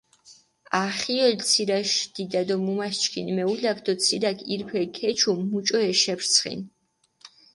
ახიოლ 0.83 1.35
ცირაშ 1.49 1.91
დიდა 2.15 2.41
დო 2.47 2.55
მუმას 2.65 2.95
ჩქინ 3.01 3.27
მეულაქ 3.37 3.77
დო 3.85 3.93
ცირაქ 4.03 4.37
ირფელი 4.53 4.87
ქეჩიუ 4.97 5.33
მუჭო 5.49 5.79
ეშეფრსხინ. 5.91 6.61